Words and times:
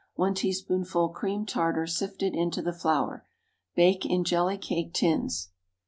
1 0.15 0.33
teaspoonful 0.33 1.09
cream 1.09 1.45
tartar, 1.45 1.85
sifted 1.85 2.33
into 2.33 2.59
the 2.63 2.73
flour. 2.73 3.23
Bake 3.75 4.03
in 4.03 4.23
jelly 4.23 4.57
cake 4.57 4.95
tins. 4.95 5.49